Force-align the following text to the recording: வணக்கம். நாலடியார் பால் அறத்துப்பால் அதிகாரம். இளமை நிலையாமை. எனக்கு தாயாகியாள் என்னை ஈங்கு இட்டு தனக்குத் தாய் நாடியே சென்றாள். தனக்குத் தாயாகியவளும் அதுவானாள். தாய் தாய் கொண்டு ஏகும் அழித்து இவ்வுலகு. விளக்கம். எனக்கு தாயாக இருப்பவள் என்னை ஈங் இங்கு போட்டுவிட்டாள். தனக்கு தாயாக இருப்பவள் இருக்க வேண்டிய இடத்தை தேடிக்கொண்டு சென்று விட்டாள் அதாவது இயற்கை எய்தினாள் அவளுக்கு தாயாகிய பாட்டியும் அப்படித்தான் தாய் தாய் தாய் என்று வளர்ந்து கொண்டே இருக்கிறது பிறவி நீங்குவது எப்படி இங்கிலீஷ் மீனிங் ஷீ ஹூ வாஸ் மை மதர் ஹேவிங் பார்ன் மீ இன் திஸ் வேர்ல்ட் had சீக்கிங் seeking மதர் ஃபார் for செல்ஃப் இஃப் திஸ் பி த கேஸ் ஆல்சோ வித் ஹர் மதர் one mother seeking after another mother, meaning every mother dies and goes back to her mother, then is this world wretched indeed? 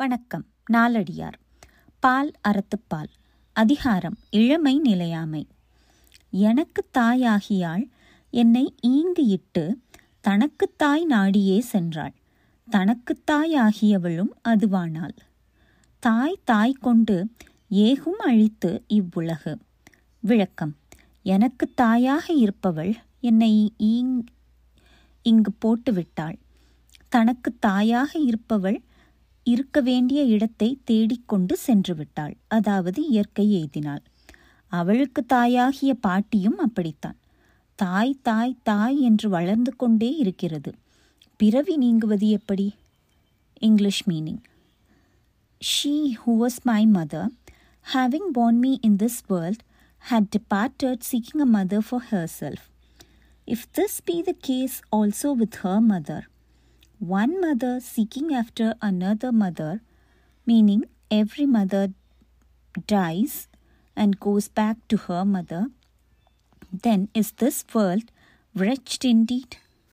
வணக்கம். 0.00 0.46
நாலடியார் 0.72 1.32
பால் 2.00 2.32
அறத்துப்பால் 2.48 3.08
அதிகாரம். 3.52 4.16
இளமை 4.30 4.78
நிலையாமை. 4.78 5.46
எனக்கு 6.30 6.88
தாயாகியாள் 6.98 7.90
என்னை 8.30 8.74
ஈங்கு 8.86 9.26
இட்டு 9.26 9.78
தனக்குத் 10.20 10.78
தாய் 10.78 11.06
நாடியே 11.10 11.62
சென்றாள். 11.72 12.14
தனக்குத் 12.70 13.30
தாயாகியவளும் 13.30 14.28
அதுவானாள். 14.48 15.16
தாய் 15.98 16.40
தாய் 16.44 16.72
கொண்டு 16.72 17.30
ஏகும் 17.70 18.18
அழித்து 18.18 18.84
இவ்வுலகு. 18.88 19.58
விளக்கம். 20.20 20.76
எனக்கு 21.22 21.74
தாயாக 21.74 22.32
இருப்பவள் 22.32 22.94
என்னை 23.20 23.74
ஈங் 23.78 24.24
இங்கு 25.22 25.52
போட்டுவிட்டாள். 25.64 26.38
தனக்கு 27.08 27.58
தாயாக 27.58 28.18
இருப்பவள் 28.18 28.82
இருக்க 29.50 29.78
வேண்டிய 29.80 30.20
இடத்தை 30.34 30.68
தேடிக்கொண்டு 30.84 31.54
சென்று 31.58 31.94
விட்டாள் 31.94 32.34
அதாவது 32.48 33.00
இயற்கை 33.08 33.46
எய்தினாள் 33.60 34.04
அவளுக்கு 34.72 35.22
தாயாகிய 35.26 35.92
பாட்டியும் 36.00 36.58
அப்படித்தான் 36.58 37.18
தாய் 37.78 38.14
தாய் 38.22 38.54
தாய் 38.62 38.98
என்று 39.00 39.28
வளர்ந்து 39.28 39.72
கொண்டே 39.76 40.10
இருக்கிறது 40.16 40.72
பிறவி 41.40 41.74
நீங்குவது 41.76 42.28
எப்படி 42.30 42.66
இங்கிலீஷ் 43.62 44.02
மீனிங் 44.08 44.42
ஷீ 45.62 45.94
ஹூ 46.20 46.34
வாஸ் 46.36 46.60
மை 46.64 46.82
மதர் 46.92 47.30
ஹேவிங் 47.86 48.30
பார்ன் 48.32 48.60
மீ 48.60 48.72
இன் 48.80 48.98
திஸ் 49.02 49.20
வேர்ல்ட் 49.28 49.64
had 50.02 50.24
சீக்கிங் 50.32 51.00
seeking 51.02 51.42
மதர் 51.54 51.84
ஃபார் 51.88 52.04
for 52.08 52.22
செல்ஃப் 52.34 52.64
இஃப் 53.48 53.64
திஸ் 53.74 53.96
பி 54.04 54.16
த 54.22 54.32
கேஸ் 54.40 54.76
ஆல்சோ 54.96 55.30
வித் 55.32 55.56
ஹர் 55.62 55.82
மதர் 55.86 56.24
one 57.00 57.40
mother 57.40 57.80
seeking 57.80 58.34
after 58.34 58.74
another 58.82 59.32
mother, 59.32 59.80
meaning 60.44 60.84
every 61.10 61.46
mother 61.46 61.88
dies 62.86 63.48
and 63.96 64.20
goes 64.20 64.48
back 64.48 64.76
to 64.88 64.96
her 64.98 65.24
mother, 65.24 65.68
then 66.70 67.08
is 67.14 67.32
this 67.32 67.64
world 67.74 68.04
wretched 68.54 69.04
indeed? 69.04 69.56